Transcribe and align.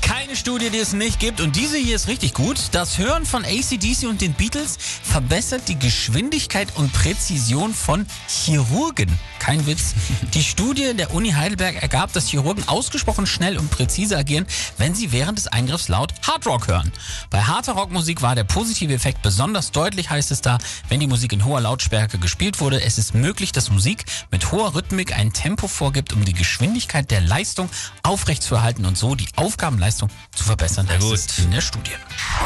Keine 0.00 0.36
Studie, 0.36 0.70
die 0.70 0.78
es 0.78 0.92
nicht 0.92 1.18
gibt. 1.18 1.40
Und 1.40 1.56
diese 1.56 1.76
hier 1.76 1.96
ist 1.96 2.08
richtig 2.08 2.34
gut. 2.34 2.58
Das 2.72 2.98
Hören 2.98 3.26
von 3.26 3.44
ACDC 3.44 4.08
und 4.08 4.20
den 4.20 4.32
Beatles 4.32 4.78
verbessert 5.02 5.62
die 5.68 5.78
Geschwindigkeit 5.78 6.68
und 6.76 6.92
Präzision 6.92 7.74
von 7.74 8.06
Chirurgen. 8.28 9.10
Kein 9.38 9.66
Witz. 9.66 9.94
Die 10.34 10.42
Studie 10.42 10.94
der 10.94 11.14
Uni 11.14 11.30
Heidelberg 11.30 11.82
ergab, 11.82 12.12
dass 12.12 12.28
Chirurgen 12.28 12.68
ausgesprochen 12.68 13.26
schnell 13.26 13.56
und 13.56 13.70
präzise 13.70 14.16
agieren, 14.16 14.46
wenn 14.78 14.94
sie 14.94 15.12
während 15.12 15.38
des 15.38 15.46
Eingriffs 15.46 15.88
laut 15.88 16.12
Hardrock 16.26 16.68
hören. 16.68 16.92
Bei 17.30 17.42
harter 17.42 17.72
Rockmusik 17.72 18.22
war 18.22 18.34
der 18.34 18.44
positive 18.44 18.92
Effekt 18.92 19.22
besonders 19.22 19.72
deutlich, 19.72 20.10
heißt 20.10 20.30
es 20.30 20.42
da, 20.42 20.58
wenn 20.88 21.00
die 21.00 21.06
Musik 21.06 21.32
in 21.32 21.44
hoher 21.44 21.60
Lautstärke 21.60 22.18
gespielt 22.18 22.60
wurde. 22.60 22.82
Es 22.82 22.98
ist 22.98 23.14
möglich, 23.14 23.52
dass 23.52 23.70
Musik 23.70 24.04
mit 24.30 24.52
hoher 24.52 24.74
Rhythmik 24.74 25.16
ein 25.16 25.32
Tempo 25.32 25.68
vorgibt, 25.68 26.12
um 26.12 26.24
die 26.24 26.34
Geschwindigkeit 26.34 27.10
der 27.10 27.20
Leistung 27.20 27.70
aufrechtzuerhalten 28.02 28.84
und 28.84 28.98
so 28.98 29.14
die 29.14 29.28
Aufgabenleistung 29.36 29.89
zu 29.96 30.08
verbessern. 30.44 30.88
Heißt 30.88 31.30
es 31.30 31.38
in 31.38 31.50
der 31.50 31.60
Studie. 31.60 31.96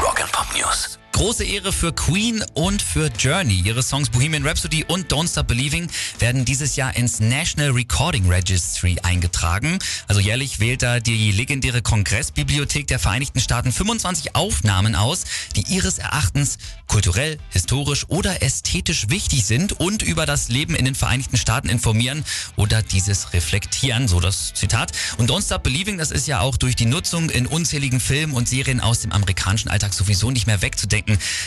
Rock 0.01 0.21
and 0.21 0.31
Pop 0.31 0.47
News. 0.55 0.99
Große 1.15 1.45
Ehre 1.45 1.71
für 1.71 1.93
Queen 1.93 2.43
und 2.55 2.81
für 2.81 3.07
Journey. 3.07 3.61
Ihre 3.61 3.81
Songs 3.81 4.09
Bohemian 4.09 4.45
Rhapsody 4.45 4.83
und 4.83 5.13
Don't 5.13 5.31
Stop 5.31 5.47
Believing 5.47 5.87
werden 6.19 6.43
dieses 6.43 6.75
Jahr 6.75 6.93
ins 6.97 7.21
National 7.21 7.71
Recording 7.71 8.27
Registry 8.27 8.97
eingetragen. 9.01 9.79
Also 10.09 10.19
jährlich 10.19 10.59
wählt 10.59 10.81
da 10.81 10.99
die 10.99 11.31
legendäre 11.31 11.81
Kongressbibliothek 11.81 12.87
der 12.87 12.99
Vereinigten 12.99 13.39
Staaten 13.39 13.71
25 13.71 14.35
Aufnahmen 14.35 14.93
aus, 14.93 15.23
die 15.55 15.61
ihres 15.73 15.99
Erachtens 15.99 16.57
kulturell, 16.87 17.37
historisch 17.49 18.03
oder 18.09 18.43
ästhetisch 18.43 19.07
wichtig 19.09 19.45
sind 19.45 19.71
und 19.71 20.03
über 20.03 20.25
das 20.25 20.49
Leben 20.49 20.75
in 20.75 20.83
den 20.83 20.95
Vereinigten 20.95 21.37
Staaten 21.37 21.69
informieren 21.69 22.25
oder 22.57 22.81
dieses 22.81 23.31
reflektieren, 23.31 24.09
so 24.09 24.19
das 24.19 24.53
Zitat. 24.53 24.91
Und 25.17 25.31
Don't 25.31 25.45
Stop 25.45 25.63
Believing, 25.63 25.97
das 25.97 26.11
ist 26.11 26.27
ja 26.27 26.41
auch 26.41 26.57
durch 26.57 26.75
die 26.75 26.85
Nutzung 26.85 27.29
in 27.29 27.47
unzähligen 27.47 28.01
Filmen 28.01 28.33
und 28.33 28.49
Serien 28.49 28.81
aus 28.81 28.99
dem 28.99 29.13
amerikanischen 29.13 29.69
Alltag 29.69 29.93
sowieso 29.93 30.29
nicht 30.29 30.45
mehr 30.45 30.61
wegzudenken. 30.61 31.04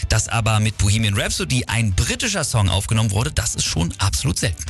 Dass 0.08 0.28
aber 0.28 0.60
mit 0.60 0.78
Bohemian 0.78 1.18
Rhapsody 1.18 1.64
ein 1.66 1.92
britischer 1.92 2.44
Song 2.44 2.68
aufgenommen 2.68 3.10
wurde, 3.10 3.32
das 3.32 3.54
ist 3.54 3.64
schon 3.64 3.92
absolut 3.98 4.38
selten. 4.38 4.64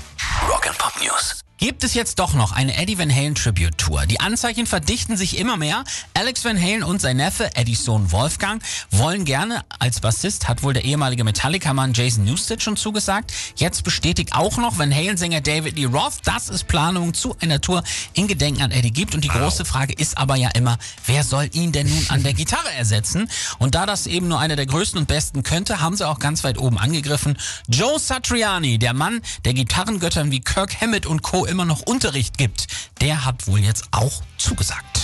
Rock 0.48 0.67
Pop 0.78 0.92
News. 1.03 1.47
Gibt 1.59 1.83
es 1.83 1.95
jetzt 1.95 2.20
doch 2.20 2.34
noch 2.34 2.53
eine 2.53 2.77
Eddie 2.77 2.98
Van 2.98 3.12
Halen 3.12 3.34
Tribute 3.34 3.77
Tour? 3.77 4.06
Die 4.06 4.20
Anzeichen 4.20 4.64
verdichten 4.64 5.17
sich 5.17 5.39
immer 5.39 5.56
mehr. 5.56 5.83
Alex 6.15 6.45
Van 6.45 6.56
Halen 6.56 6.84
und 6.84 7.00
sein 7.00 7.17
Neffe, 7.17 7.50
Eddies 7.56 7.84
Sohn 7.84 8.12
Wolfgang, 8.12 8.62
wollen 8.92 9.25
gerne 9.25 9.65
als 9.81 9.98
Bassist, 9.98 10.47
hat 10.47 10.62
wohl 10.62 10.73
der 10.73 10.84
ehemalige 10.84 11.25
Metallica-Mann 11.25 11.95
Jason 11.95 12.25
Newsted 12.25 12.62
schon 12.62 12.77
zugesagt. 12.77 13.33
Jetzt 13.56 13.83
bestätigt 13.83 14.37
auch 14.37 14.56
noch 14.59 14.78
Van 14.78 14.95
Halen-Sänger 14.95 15.41
David 15.41 15.77
Lee 15.77 15.87
Roth, 15.87 16.19
dass 16.23 16.48
es 16.48 16.62
Planungen 16.62 17.12
zu 17.12 17.37
einer 17.41 17.61
Tour 17.61 17.83
in 18.12 18.28
Gedenken 18.28 18.62
an 18.62 18.70
Eddie 18.70 18.93
gibt. 18.93 19.17
Und 19.17 19.25
die 19.25 19.28
große 19.28 19.65
Frage 19.65 19.95
ist 19.95 20.17
aber 20.17 20.37
ja 20.37 20.50
immer, 20.50 20.78
wer 21.06 21.25
soll 21.25 21.50
ihn 21.55 21.72
denn 21.72 21.89
nun 21.89 22.06
an 22.11 22.22
der 22.22 22.34
Gitarre 22.34 22.72
ersetzen? 22.77 23.28
Und 23.59 23.75
da 23.75 23.84
das 23.84 24.06
eben 24.06 24.28
nur 24.28 24.39
einer 24.39 24.55
der 24.55 24.67
größten 24.67 25.00
und 25.00 25.09
besten 25.09 25.43
könnte, 25.43 25.81
haben 25.81 25.97
sie 25.97 26.06
auch 26.06 26.20
ganz 26.20 26.45
weit 26.45 26.59
oben 26.59 26.78
angegriffen. 26.78 27.37
Joe 27.67 27.98
Satriani, 27.98 28.78
der 28.78 28.95
Mann, 28.95 29.22
der 29.45 29.55
Gitarrengöttern 29.55 30.31
wie 30.31 30.39
Kirk 30.39 30.81
Hammett 30.81 31.05
und 31.05 31.22
Co. 31.22 31.47
immer 31.48 31.64
noch 31.64 31.82
Unterricht 31.82 32.38
gibt, 32.38 32.66
der 33.00 33.24
hat 33.24 33.46
wohl 33.46 33.60
jetzt 33.60 33.88
auch 33.91 34.22
zugesagt. 34.36 34.97